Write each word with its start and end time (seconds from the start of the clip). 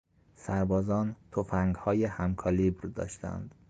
سربازان 0.35 1.15
تفنگهای 1.31 2.05
هم 2.05 2.35
کالیبر 2.35 2.87
داشتند. 2.89 3.55